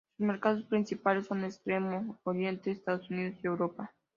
[0.17, 3.93] Sus mercados principales son Extremo Oriente, Estados Unidos y Europa.